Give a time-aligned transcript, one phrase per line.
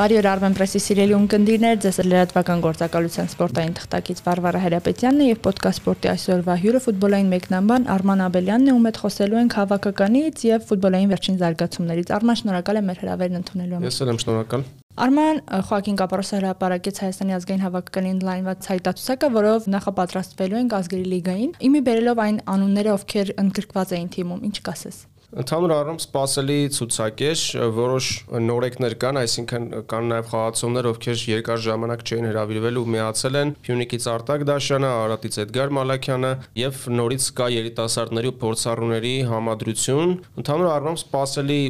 [0.00, 5.42] Բարի օր Armen Press-ի սիրելի ունկնդիրներ, ձեզ լրատվական գործակալության սպորտային թղթակից Վարվարա Հրապետյանն է եւ
[5.44, 10.64] ոդկաստ սպորտի այսօրվա հյուրը ֆուտբոլային մեկնաբան Արման Աբելյանն է, ում հետ խոսելու ենք հավաքականից եւ
[10.70, 14.64] ֆուտբոլային վերջին զարգացումներից։ Արման, շնորհակալ եմ մեր հրավերն ընդունելու համար։ Ես եմ շնորհակալ։
[15.00, 15.38] Արման
[15.68, 22.24] Խոակին Կապարոսը հրապարակեց Հայաստանի ազգային հավաքականի ընդլայնված ցայտացուցակը, որով նախապատրաստվելու են ազգերի լիգային։ Իմի բերելով
[22.26, 27.42] այն անունները, ովքեր ընդգրկված էին թիմում, ինչ կասես։ Ընդհանուր առում սпасելի ցուցակեր,
[27.76, 28.06] որոշ
[28.42, 34.08] նորեկներ կան, այսինքն կան նաև խաղացողներ, ովքեր երկար ժամանակ չեն հրավիրվել ու միացել են Փյունիկից
[34.10, 41.60] Արտակ Դաշյանը, Արարատից Էդգար Մալաքյանը եւ նորից կա երիտասարդների ու փորձառուների համադրություն։ Ընդհանուր առում սпасելի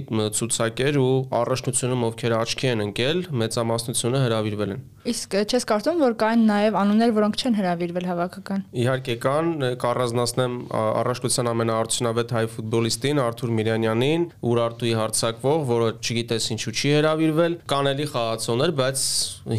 [0.41, 6.43] ցուցակեր ու առաջնությունում ովքեր աչքի են ընկել, մեծամասնությունը հրավիրվել են։ Իսկ չես կարծում, որ կան
[6.45, 9.47] նաև անուններ, որոնք չեն հրավիրվել հավաքական։ Իհարկե կան,
[9.81, 18.07] կառանձնացնեմ առաջնության ամենաարդյունավետ հայ ֆուտբոլիստին Արթուր Միրյանյանին, Ուրարտուի հարցակվող, որը չգիտես ինչու չի հրավիրվել, կանելի
[18.11, 19.05] խաղացողներ, բայց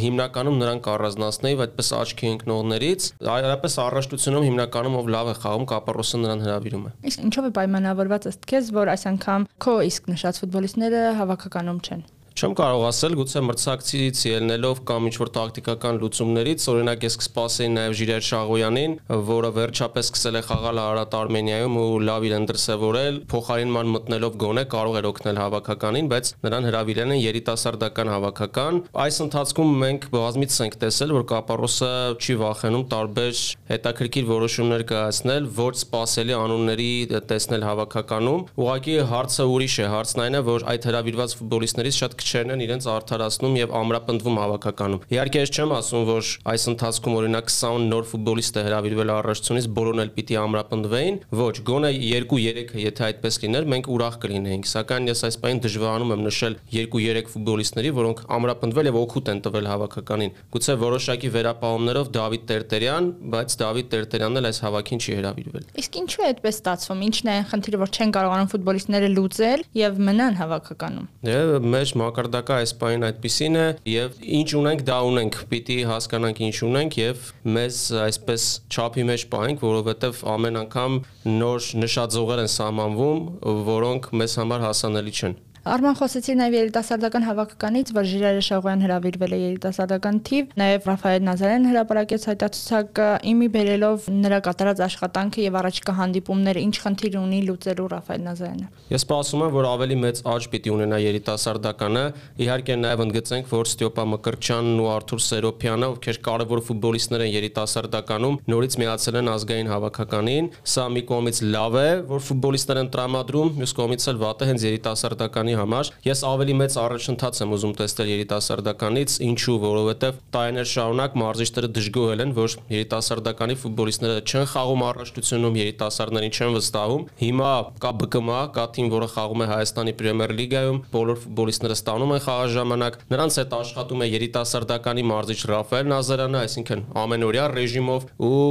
[0.01, 6.45] հիմնականում նրանք կառանձնացնեի այդպես աչքի ընկնողներից, այլապես առաջնությունում հիմնականում ով լավ է խաղում, Կապարոսը նրան
[6.47, 11.05] հրավիրում է։ Իսկ ինչով է պայմանավորված ըստ քեզ, որ այս անգամ քո իսկ նշած ֆուտբոլիստները
[11.21, 12.03] հավաքականում չեն։
[12.41, 18.23] Չեմ կարող ասել, գուցե մրցակցից ելնելով կամ ինչ-որ տակտիկական լուծումներից, օրինակ ես կսպասեի նաև Ժիրեր
[18.25, 18.95] Շաղոյանին,
[19.29, 24.97] որը վերջապես սկսել է խաղալ Արարատ Արմենիայում ու լավ իր ընդրսևորել, փոխարինման մտնելով գոնե կարող
[24.97, 31.15] էր օգնել հավաքականին, բայց նրան հրավիրել են երիտասարդական հավաքական։ Այս ընթացքում մենք բազմից ենք տեսել,
[31.21, 31.91] որ Կապարոսը
[32.25, 36.89] չի վախենում տարբեր հետաքրքիր որոշումներ կայացնել, ոչ սпасելի անունների
[37.29, 42.30] տեսնել հավաքականում։ Ուղղակի հարցը ուրիշ է, հարցն այն է, որ այդ հրավիրված ֆուտբոլիստներից շատ քիչ
[42.31, 47.51] քչերն են իրենց արդարացնում եւ ամրապնդվում հավաքականում։ Իհարկե ես չեմ ասում, որ այս ընթացքում օրինակ
[47.51, 53.39] 20 նոր ֆուտբոլիստ է հրավիրվել առաջությունից, բոլորն էլ պիտի ամրապնդվեին։ Ոչ, գոնե 2-3-ը եթե այդպես
[53.41, 58.89] լիներ, մենք ուրախ կլինեինք, սակայն ես այս պայն դժվարանում եմ նշել 2-3 ֆուտբոլիստների, որոնք ամրապնդվել
[58.91, 64.61] եւ օգուտ են տվել հավաքականին։ Գուցե որոշակի վերապահումներով Դավիթ Տերտերյան, բայց Դավիթ Տերտերյանն էլ այս
[64.61, 69.09] հավաքին չի հրավիրվել։ Իսկ ինչու է այդպես ստացվում։ Ինչն է խնդիրը, որ չեն կարողանում ֆուտբոլիստները
[69.11, 71.37] լուծել եւ մնան հավաքականում։ Դե
[71.71, 71.87] մեր
[72.21, 77.23] մակարդակը այս պայն այդպեսին է եւ ինչ ունենք դա ունենք պիտի հասկանանք ինչ ունենք եւ
[77.57, 80.99] մեզ այսպես չափի մեջ պահենք որովհետեւ ամեն անգամ
[81.41, 83.23] նոր նշաձողեր են սահմանվում
[83.71, 89.37] որոնք մեզ համար հասանելի չեն Արման խոսեցիր նաև երիտասարդական հավաքականից, որ Ժիրայր Շաղոյան հրավիրվել է
[89.41, 96.63] երիտասարդական թիվ, նաև Ռաֆայել Նազարեն հրապարակեց հայտարարցակը իմի բերելով նրա կատարած աշխատանքը եւ առաջիկա հանդիպումները,
[96.65, 100.97] ինչ խնդիր ունի լուծելու Ռաֆայել Նազարյանը։ Ես սպասում եմ, որ ավելի մեծ աճ պիտի ունենա
[101.05, 102.03] երիտասարդականը։
[102.41, 108.77] Իհարկե նաև ընդգծենք, որ Ստյոպա Մկրչյանն ու Արթուր Սերոփյանը, ովքեր կարևոր ֆուտբոլիստներ են երիտասարդականում, նորից
[108.81, 114.07] միացել են ազգային հավաքականին։ Սա մի կողմից լավ է, որ ֆուտբոլիստներ են տրամադրում, մյուս կողմից
[114.11, 119.15] էլ վատ է հենց երիտասարդականի երիտասարդականի համար։ Ես ավելի մեծ առաջընթաց եմ ուզում տեսնել երիտասարդականից,
[119.27, 126.55] ինչու, որովհետև տարիներ շարունակ մարզիչները դժգոհել են, որ երիտասարդականի ֆուտբոլիստները չեն խաղում առաջնությունում, երիտասարդներին չեն
[126.55, 127.51] վստահում։ Հիմա
[127.81, 132.99] կա ԲԿՄ, կա թիմ, որը խաղում է Հայաստանի Պրեմիեր լիգայում, բոլոր ֆուտբոլիստները ստանում են խաղաժամանակ։
[133.11, 138.41] Նրանց հետ աշխատում է երիտասարդականի մարզիչ Ռաֆայել Նազարյանը, այսինքն ամենօրյա ռեժիմով ու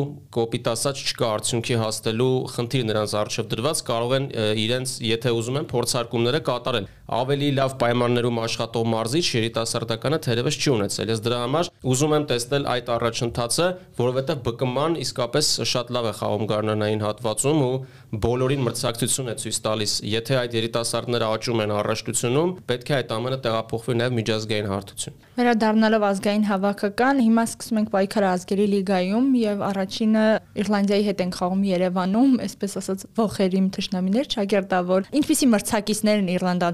[0.41, 4.27] կոպիտ ասած չկա արդյունքի հասնելու խնդիր նրանց արժև դրված, կարող են
[4.61, 11.09] իրենց, եթե ուզում են, փորձարկումները կատարել ավելի լավ պայմաններում աշխատող մարզիչ երիտասարդականը թերևս չի ունեցել։
[11.11, 13.67] Ես դրա համար ուզում եմ տեսնել այդ առաջընթացը,
[13.99, 17.75] որովհետև ԲԿՄ-ն իսկապես շատ լավ է խաղում գարնանային հատվածում ու
[18.11, 23.39] բոլորին մրցակցություն է ցույց տալիս։ Եթե այդ երիտասարդները աճում են առաջնությունում, պետք է այդ ամենը
[23.47, 30.25] տեղափոխվի նաև միջազգային հարթություն։ Վերադառնալով ազգային հավաքական, հիմա սկսում ենք պայքարը ազգերի լիգայում եւ առաջինը
[30.61, 36.31] Իռլանդիայի հետ են խաղում Երևանում, այսպես ասած ողերի թշնամիներ ճագերտավոր։ Ինչպիսի մրցակիցներ են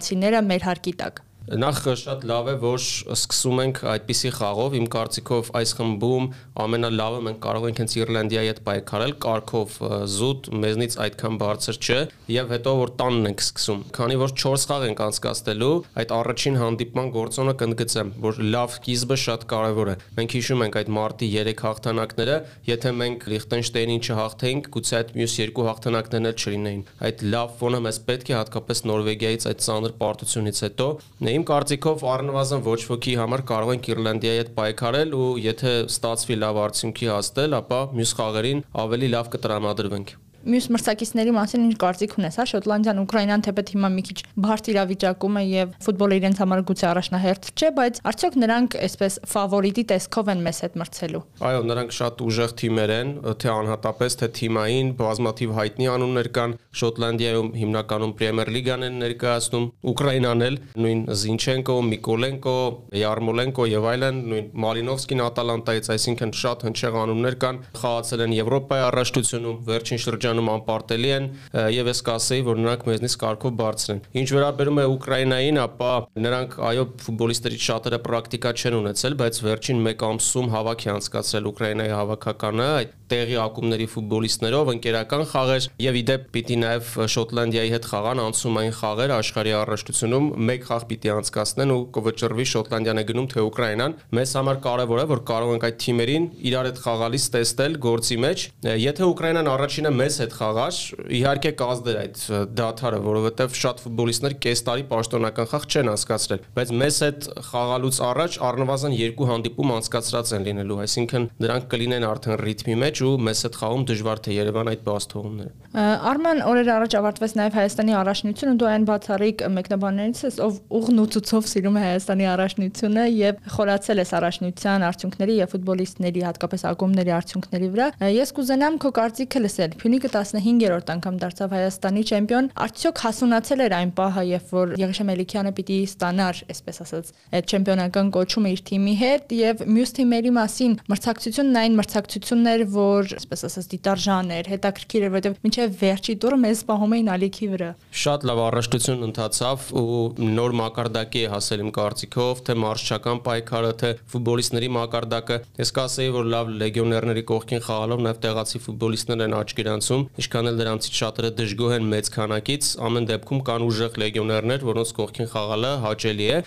[0.07, 2.81] իռլանդացիները մեր հարկի տակ։ Նախ շատ լավ է, որ
[3.15, 6.25] սկսում ենք այդպիսի խաղով։ Իմ կարծիքով այս խմբում
[6.65, 9.77] ամենալավը մենք կարող ենք հենց Իռլանդիայի հետ պայքարել, կարգով
[10.11, 12.01] զուտ, մեզնից այդքան բարձր չէ,
[12.35, 15.71] եւ հետո որ տանն ենք սկսում։ Քանի որ 4 խաղ ենք անցկացնելու,
[16.03, 20.93] այդ առաջին հանդիպման գործոնը կընդգծեմ, որ լավ սկիզբը շատ կարեւոր է։ Մենք հիշում ենք այդ
[20.97, 27.25] մարտի 3 հաղթանակները, եթե մենք Լիխտենշտեյնին չհաղթեինք, գուցե այդ մյուս երկու հաղթանակներն էլ չլինեին։ Այդ
[27.37, 30.89] լավ ֆոնը մեզ պետք է հատկապես Նորվեգիայից այդ ծանր պարտությունից հետո
[31.37, 36.61] Իմ կարծիքով առնվազն ոչ ոքի համար կարող ենք Իռլանդիայի հետ պայքարել ու եթե ստացվի լավ
[36.65, 40.15] արդյունքի հասնել, ապա մյուս խաղերին ավելի լավ կտրամադրվենք
[40.47, 45.39] մյուս մրցակիցների մասին ինչ կարծիք ունես, հա, Շոտլանդիան, Ուկրաինան թեպետ հիմա մի քիչ բարդ իրավիճակում
[45.41, 50.45] է եւ ֆուտբոլը իրենց համար գուցե առաջնահերթ չէ, բայց արդյոք նրանք այսպես ֆավորիտի տեսքով են
[50.47, 53.11] մեզ հետ մրցելու։ Այո, նրանք շատ ուժեղ թիմեր են,
[53.43, 60.45] թե անհատապես, թե թիմային, բազմաթիվ հայտնի անուններ կան, Շոտլանդիայում հիմնականում Պրեմիեր լիգան են ներկայացնում, Ուկրաինան
[60.47, 62.57] էլ նույն Զինչենկո, Միկոլենկո,
[63.01, 69.59] Յարմոլենկո եւ այլն, նույն Մալինովսկին Ատալանտայից, այսինքն շատ հնչեղ անուններ կան, խաղացել են Եվրոպայի առաջնությունում,
[69.67, 71.29] վերջին շրջանում անպարտելի են
[71.77, 75.93] եւ ես կասեի, որ նրանք մեզնից կարգով բարձր են։ Ինչ վերաբերում է Ուկրաինային, ապա
[76.27, 81.97] նրանք այո ֆուտբոլիստերից շատերը պրակտիկա չեն ունեցել, բայց վերջին 1 ամսում հավաք է անցկացրել Ուկրաինայի
[81.97, 88.75] հավաքականը այդ տեղի ակումբների ֆուտբոլիստներով ընկերական խաղեր եւ իդեպ պիտի նաեւ Շոտլանդիայի հետ խաղան անցումային
[88.77, 94.35] խաղեր աշխարհի առաջնությունում մեկ խաղ պիտի անցկացնեն ու կվճռվի Շոտլանդիան է գնում թե Ուկրաինան մեզ
[94.37, 98.45] համար կարեւոր է որ կարող ենք այդ թիմերին իրար հետ խաղալիս տեսնել գործի մեջ
[98.87, 100.81] եթե Ուկրաինան առաջինը մեզ հետ խաղար
[101.17, 102.23] իհարկե կազդեր այդ
[102.57, 108.39] դաթարը որովհետեւ շատ ֆուտբոլիստներ կես տարի պաշտոնական խաղ չեն անցկացրել բայց մեզ հետ խաղալուց առաջ
[108.47, 113.59] առնվազն երկու հանդիպում անցկացրած են լինելու այսինքն դրանք կլինեն արդեն ռիթմի մեջ ու մեզ հետ
[113.61, 118.69] խաղում դժվար թե Երևան այդ բաց թողումները։ Արման օրեր առաջ ավարտվեց նաև Հայաստանի առաջնությունը, դու
[118.73, 124.11] այն բացառիկ մեկնաբաններից ես, ով ուղն ու ցուցով սիրում է Հայաստանի առաջնությունը եւ խորացել ես
[124.17, 127.87] առաջնության արդյունքների եւ ֆուտբոլիստների, հատկապես ակումբների արդյունքների վրա։
[128.17, 133.93] Ես կուզենամ քո կարծիքը լսել։ Փյունիկը 15-րդ անգամ դարձավ Հայաստանի չեմպիոն։ Արդյոք հասունացել էր այն
[133.97, 139.35] պահը, երբ որ Եղիշե Մելիքյանը պիտի ստանար, այսպես ասած, այդ չեմպիոնական կոչումը իր թիմի հետ
[139.37, 145.13] եւ մյուս թիմերի մասին մրցակցությունն այն մրցակցությունն էր, որ, այսպես ասած, դիտարժան էր, հետաքրքիր էր,
[145.17, 147.69] որովհետեւ մինչեւ վերջի տուրը մեզ պահում էին ալիքի վրա։
[148.01, 150.03] Շատ լավ առաջնություն ընթացավ ու
[150.37, 156.29] նոր մակարդակի է հասել իմ կարծիքով, թե մարշչական պայքարը, թե ֆուտբոլիստների մակարդակը։ Ես կասեի, որ
[156.37, 161.91] լավ լեգիոներների կողքին խաղալով նաև տեղացի ֆուտբոլիստներ են աչքերանցում, ինչքան էլ դրանցից շատերը դժգոհ են
[161.97, 166.39] մեծ քանակից, ամեն դեպքում կան ուժեղ լեգիոներներ, որոնց կողքին խաղալը հաճելի է։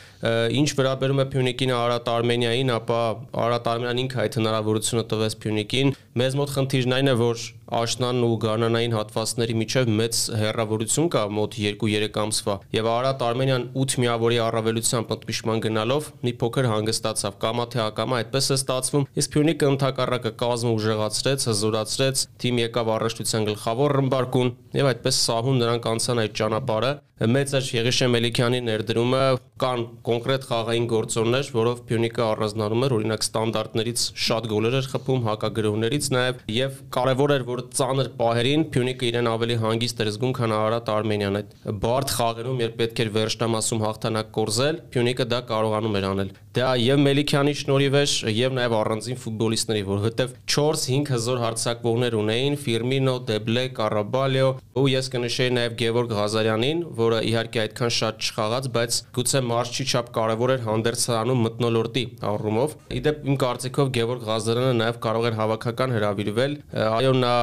[0.60, 3.00] Ինչ վերաբերում է Փյունիկին Արարատ Արմենիային, ապա
[3.44, 8.38] Արարատ Արմենիան ինքը այդ հնարավորությունը տվեց Փյունիկին։ Մեզ մոտ խնդիրն այն է, որ աշնանն ու
[8.44, 15.14] գարնանային հատվածների միջև մեծ հեռավորություն կա մոտ 2-3 ամսվա եւ Արարատ Արմենիան 8 միավորի առավելությամբ
[15.16, 20.74] ընդմիջման գնալով մի փոքր հանգստացավ կամա թե ակամա այդպես է ստացվում իսկ Փյունիկը ընդհակառակը կազմը
[20.80, 27.54] ուժեղացրեց հզորացրեց թիմ եկավ առաջնության գլխավոր ռմբարկուն եւ այդպես սահուն նրանք անցան այդ ճանապարհը մեծ
[27.58, 29.24] էր Եղիշե Մելիքյանի ներդրումը
[29.60, 36.08] կան կոնկրետ խաղային գործոններ, որով Փյունիկը առանձնանում էր օրինակ ստանդարտներից շատ գոլեր էր խփում հակագրողներից
[36.16, 40.92] նաև եւ կարեւոր էր որ ծանր պահերին Փյունիկը իրեն ավելի հանգիստ էր զգում քան Արարատ
[40.96, 41.52] Արմենիան այդ
[41.84, 47.02] բարդ խաղերում երբ պետք էր վերջնամասում հաղթանակ կորզել Փյունիկը դա կարողանում էր անել դա եւ
[47.04, 54.50] Մելիքյանի շնորհիվ էր եւ նաեւ առանձին ֆուտբոլիստների որովհետեւ 4-5 հզոր հարցակվողներ ունեին Ֆիրմինո, Դեբլե, Կարաբալիո
[54.80, 60.12] ու ես կնշեի նաեւ Գևորգ Ղազարյանին որը իհարկե այդքան շատ չխաղաց, բայց գուցե մարշչի չափ
[60.16, 66.56] կարևոր էր հանդերձանում մտնոլորտի առումով։ Իդեպ իմ կարծիքով Գևորգ Ղազարյանը նաև կարող էր հավաքական հրավիրվել։
[66.90, 67.34] Այո, նա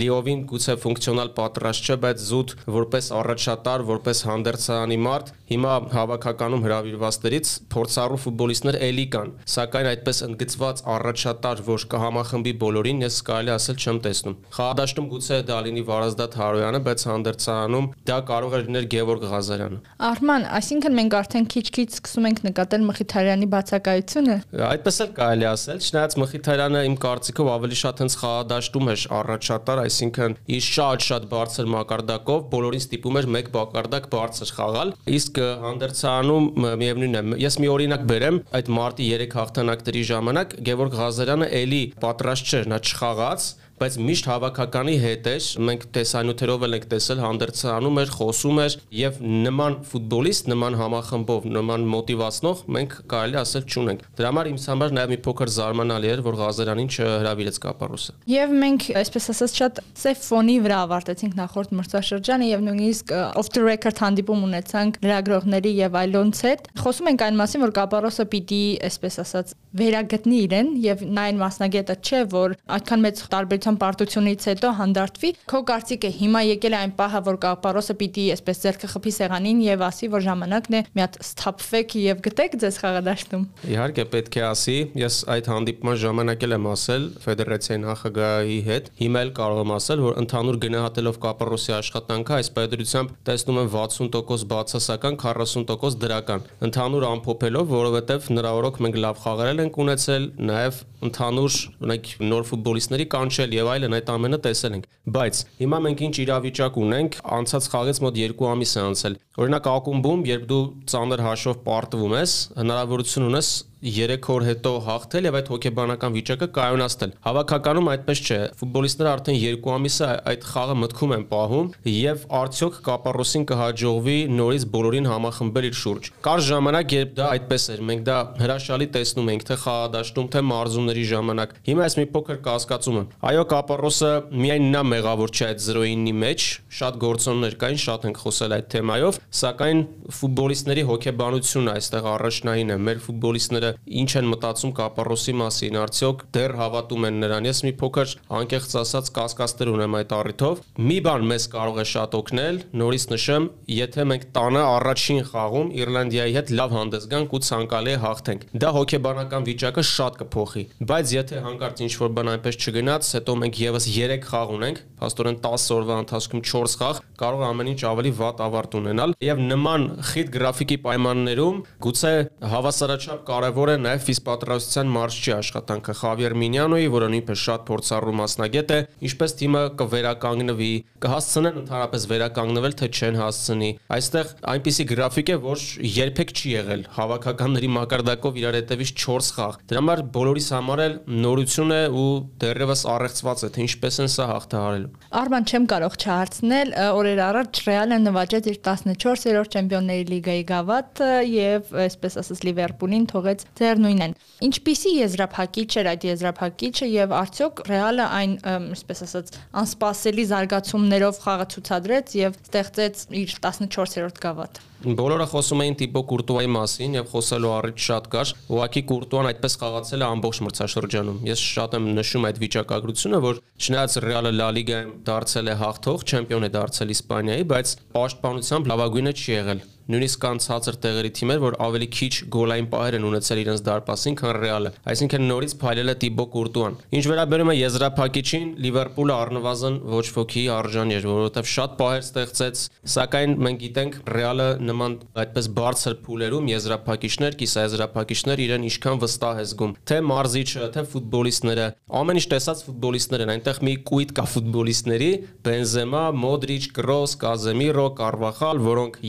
[0.00, 7.48] լիովին գուցե ֆունկցիոնալ պատրաստ չէ, բայց զուտ որպես առաջատար, որպես հանդերձանի մարդ հիմա հավաքականում հրավիրվածներից
[7.74, 13.98] փորձառու ֆուտբոլիստներ էլի կան, սակայն այդպես ընդգծված առաջատար, որ կհամախմբի բոլորին, ես կարելի ասել չեմ
[14.04, 19.24] տեսնում։ Խաղադաշտում գուցե դա լինի Վարազդատ Հարոյանը, բայց հանդերձանում դա կարող է լինել Գևորգ Գևորգ
[19.30, 24.36] Ղազարյանը։ Արման, այսինքն մենք արդեն քիչ-քիչ սկսում ենք նկատել Մխիթարյանի բացակայությունը։
[24.70, 30.36] Այդպես էլ կարելի ասել, չնայած Մխիթարյանը իմ կարծիքով ավելի շատ հենց խաղադաշտում էր առաջատար, այսինքն
[30.54, 36.46] իր շատ-շատ բարձր մակարդակով բոլորին ստիպում էր մեկ մակարդակ բարձր խաղալ, իսկ հանդերձանում
[36.80, 42.50] միևնույնն է։ Ես մի օրինակ բերեմ, այդ մարտի 3 հաղթանակների ժամանակ Գևորգ Ղազարյանը էլի պատրաստ
[42.50, 48.10] չէր, նա չխաղաց, բայց միշտ հավաքականի հետ էր մենք տեսանյութերով էլ ենք տեսել հանդերձանում էր
[48.12, 54.50] խոսում էր եւ նման ֆուտբոլիստ նման համախմբով նման մոտիվացնող մենք կարելի ասել չունենք դրա համար
[54.50, 59.56] իմ համար նաեւ մի փոքր զարմանալի էր որ Ղազարյանին չհրավիրեց Կապարոսը եւ մենք այսպես ասած
[59.60, 65.74] շատ սեֆ ֆոնի վրա ավարտեցինք նախորդ մրցաշրջանը եւ նույնիսկ off the record հանդիպում ունեցանք լրագրողների
[65.80, 71.04] եւ այլոնց հետ խոսում ենք այն մասին որ Կապարոսը պիտի այսպես ասած վերագտնի իրեն եւ
[71.16, 76.40] նա այն մասնագետը չէ որ այդքան մեծ տարբերություն անգամ պարտությունից հետո հանդարտվի։ Քո կարծիքը հիմա
[76.48, 80.74] եկել է այն պահը, որ Կապարոսը պիտի այսպես ձերքը խփի սեղանին եւ ասի, որ ժամանակն
[80.74, 86.00] է մի հատ սթափվեք եւ գտեք ձեզ խաղադաշտում։ Իհարկե պետք է ասի, ես այդ հանդիպման
[86.00, 91.74] ժամանակ եմ ասել ֆեդերացիայի նախագահի հետ, հիմա էլ կարող եմ ասել, որ ընդհանուր գնահատելով Կապարոսի
[91.78, 99.00] աշխատանքը այս պետրությամբ տեսնում եմ 60% բացասական, 40% դրական։ Ընդհանուր ամփոփելով, որովհետեւ նրա օրոք մենք
[99.04, 99.20] լավ
[99.60, 104.86] խաղերել ենք ունեցել, նաեւ ընդհանուր ունենք նոր ֆուտբոլիստների կանչել եւ այլն այդ ամենը տեսել ենք
[105.16, 110.24] բայց հիմա մենք ինչ իրավիճակ ունենք անցած խաղից մոտ 2 ամիս է անցել օրինակ ակումբում
[110.30, 110.62] երբ դու
[110.92, 113.50] ծանր հաշվով պարտվում ես հնարավորություն ունես
[113.80, 119.70] 3 օր հետո հաղթել եւ այդ հոգեբանական վիճակը կայունացնել։ Հավաքականում այդպես չէ։ Ֆուտբոլիստները արդեն 2
[119.74, 125.78] ամիս է այդ խաղը մտքում են պահում եւ արդյոք Կապարոսին կհաջողվի նորից բոլորին համախմբել իր
[125.80, 130.44] շուրջ։ Կար ժամանակ, երբ դա այդպես էր։ Մենք դա հրաշալի տեսնում ենք թե խաղադաշտում, թե
[130.50, 134.12] մարզումների ժամանակ։ Հիմա այս մի փոքր կասկածում եմ։ Այո, Կապարոսը
[134.44, 136.46] միայն նա մեղավոր չէ այդ 0-9-ի մեջ,
[136.80, 139.82] շատ գործոններ կային, շատ ենք խոսել այդ թեմայով, սակայն
[140.20, 143.69] ֆուտբոլիստների հոգեբանությունը այստեղ առաջնային է։ Մեր ֆուտբոլիստները
[144.00, 149.10] ինչ են մտածում Կապարոսի մասին, արդյոք դեռ հավատում են նրան։ Ես մի փոքր անկեղծ ասած
[149.20, 153.48] կասկածներ ունեմ այդ առիթով։ Մի բան մեզ կարող է շատ օգնել, նորից նշեմ,
[153.80, 158.70] եթե մենք տանը առաջին խաղում Իռլանդիայի հետ լավ հանդես գանք ու ցանկալի է հաղթենք։ Դա
[158.76, 163.88] հոգեբանական վիճակը շատ կփոխի։ Բայց եթե հանկարծ ինչ որ բան այնպես չգնաց, հետո մենք եւս
[163.90, 168.76] 3 խաղ ունենք, փաստորեն 10 օրվա ընթացքում 4 խաղ, կարող ամեն ինչ ավելի վատ ավարտ
[168.80, 172.12] ունենալ եւ նման խիտ գրաֆիկի պայմաններում գուցե
[172.52, 178.80] հավասարաչափ կարեւոր է նաեւ ֆիզպատրաստության մարշչի աշխատանքը Խավիեր Մինյանոյի, որը նույնպես շատ փորձառու մասնագետ է,
[179.10, 180.72] ինչպես թիմը կվերականգնվի,
[181.04, 185.64] կհասցնեն ընդհանրապես վերականգնվել, թե չեն հասցնի։ Այստեղ այնպիսի գրաֆիկ է, որ
[186.00, 191.72] երբեք չի եղել հավաքականների մակարդակով իրար հետևից 4 խաղ։ Դրա համար բոլորիս համար էլ նորություն
[191.72, 192.08] է ու
[192.42, 194.90] դեռևս առեղծված է, թե ինչպես են սա հաղթահարելու։
[195.20, 202.18] Արման չեմ կարող չհարցնել, օրեր առաջ Ռեալը նվաճեց իր 14-րդ Չեմպիոնների լիգայի գավաթը եւ այսպես
[202.20, 204.16] ասած Լիվերպուլին թողեց ձեռնույնեն։
[204.46, 212.16] Ինչպիսի եզրափակիչ էր այդ եզրափակիչը եւ արդյոք Ռեալը այն այսպես ասած անսպասելի զարգացումներով խաղը ցուցադրեց
[212.20, 218.06] եւ ստեղծեց իր 14-րդ գավաթը։ Բոլորը խոսում էին Տիբո Կուրտուայի մասին եւ խոսելու առիթ շատ
[218.14, 223.42] կար։ Ուղղակի Կուրտուան այդպես խաղացել է ամբողջ մրցաշրջանում։ Ես շատ եմ նշում այդ վիճակագրությունը, որ
[223.60, 229.30] չնայած Ռեալը Լա Լիգայում դարձել է հաղթող, չեմպիոն է դարձել Իսպանիայի, բայց պաշտպանությամբ լավագույնը չի
[229.36, 234.16] եղել նույնիսկ կան ցածր տեղերի թիմեր, որ ավելի քիչ գոլային պահեր են ունեցել իրենց դարպասին,
[234.20, 240.06] քան Ռեալը։ Այսինքն նորից փայլել է Տիբո Կուրտուան։ Ինչ վերաբերում է եզրափակիչին, Լիվերպուլը առնվազն ոչ
[240.20, 246.50] ոքի արժան էր, որովհետև շատ պահեր ստեղծեց, սակայն մենք գիտենք Ռեալը նման այդպես բարձր փուլերում
[246.50, 251.66] եզրափակիչներ, կիսաեզրափակիչներ իրեն ինչքան վստահ է զգում։ Թե մարզիչը, թե ֆուտբոլիստները,
[252.00, 255.10] ամեն ինչ տեսած ֆուտբոլիստներ են, այնտեղ մի կույտ կա ֆուտբոլիստների,
[255.50, 259.00] Բենզեմա, Մոդրիչ, Կրոս, Կազեմիրո, Կարվախալ, որոնք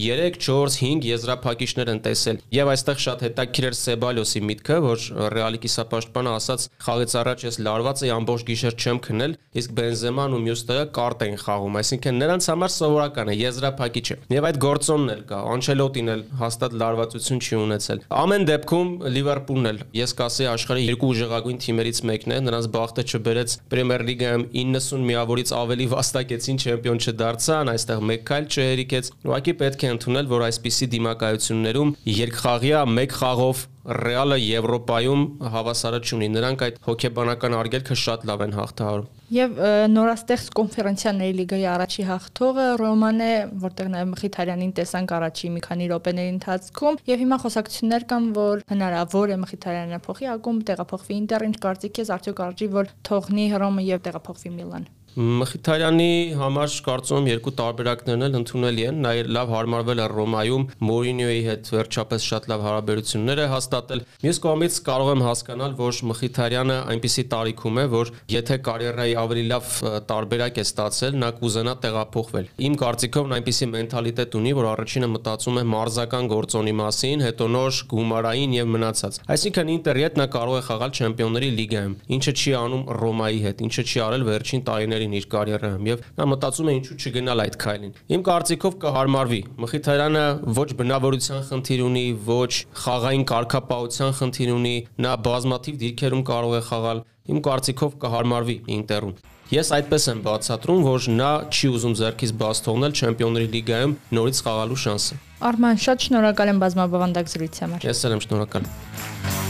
[0.71, 6.33] 3-4 4-5 եզրափակիչներ են տեսել։ Եվ այստեղ շատ հետաքրքիր էր Սեբալյոսի միտքը, որ Ռեալի կիսապաշտպանը
[6.37, 10.85] ասաց խաղից առաջ ես լարված էի ամբողջ գիշեր չեմ քնել, իսկ Բենզեման ու մյուս տեղը
[10.97, 15.39] կարտ էին խաղում, այսինքն նրանց համար սովորական է եզրափակիչ է։ Եվ այդ գործոնն էլ կա,
[15.51, 21.61] Անչելոտին էլ հաստատ լարվածություն չի ունեցել։ Ամեն դեպքում Լիվերպուլն էլ ես կասեի աշխարհի երկու ուժեղագույն
[21.61, 28.03] թիմերից մեկն է, նրանց բախտը չբերեց Պրեմիեր լիգայում 90 միավորից ավելի վաստակեցին չեմպիոն չդարձան, այստեղ
[28.11, 35.21] մեկ քայլ չհերիկեց։ Ուղղակի պետք է ընդունել, որ այսպիսի դիմակայություններում երկխաղյա մեկ խաղով Ռեալը Եվրոպայում
[35.51, 39.57] հավասարը չունի։ Նրանք այդ հոգեբանական արգելքը շատ լավ են հաղթահարում։ Եվ
[39.95, 43.31] նորաստեղծ կոնֆերանսիաների լիգայի առաջի հաղթողը Ռոման է,
[43.65, 49.33] որտեղ նաև Մխիթարյանին տեսանք առաջի մի քանի րոպեների ընթացքում, եւ հիմա խոսակցություններ կան, որ հնարավոր
[49.33, 54.03] է Մխիթարյանը փոխի ակում, տեղափոխվի Ինտեր, ինչ կարծիք ես, արդյոք արժի որ թողնի Ռոմը եւ
[54.11, 60.63] տեղափոխվի Միլան։ Մխիթարյանի համար կարծում երկու տարբերակներն էլ ընդունելի են։ Նա լավ հարմարվել է Ռոմայում,
[60.87, 66.77] Մորինյոյի հետ վերջապես շատ լավ հարաբերություններ է հաստատել։ Մյուս կողմից կարող եմ հասկանալ, որ Մխիթարյանը
[66.95, 69.75] այնպիսի տարիքում է, որ եթե կարիերայի ավելի լավ
[70.07, 75.59] տարբերակ է ստացել, նա կուզենա տեղափոխվել։ Իմ կարծիքով նա այնպիսի մենթալիտետ ունի, որ առաջինը մտածում
[75.59, 80.63] է մարզական գործոնի մասին, հետո նոր գումարային եւ մնացած։ Այսինքն Ինտերի հետ նա կարող է
[80.71, 85.25] խաղալ Չեմպիոնների լիգայում, ինչը չի անում Ռոմայի հետ, ինչը չի արել վերջին տարիների տարիներին իր
[85.31, 90.25] կարիերայում եւ նա մտածում է ինչու չգնալ այդ քայլին։ Իմ կարծիքով կհարմարվի։ Մխիթարյանը
[90.57, 97.03] ոչ բնավորության խնդիր ունի, ոչ խաղային կարգապահության խնդիր ունի, նա բազմաթիվ դիրքերում կարող է խաղալ։
[97.31, 99.13] Իմ կարծիքով կհարմարվի Ինտերում։
[99.51, 104.81] Ես այդպես եմ բացատրում, որ նա չի ուզում ձեռքից բաց թողնել Չեմպիոնների լիգայում նորից խաղալու
[104.87, 105.19] շանսը։
[105.51, 109.49] Արման, շատ շնորհակալ եմ բազմաբավանդակ զրույցի համար։ Ես էլ եմ շնորհակալ։